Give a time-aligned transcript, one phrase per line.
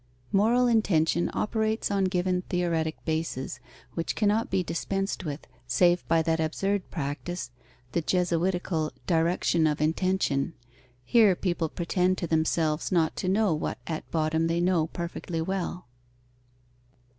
[0.31, 3.59] Moral intention operates on given theoretic bases,
[3.93, 7.51] which cannot be dispensed with, save by that absurd practice,
[7.91, 10.55] the jesuitical direction of intention.
[11.03, 15.85] Here people pretend to themselves not to know what at bottom they know perfectly well.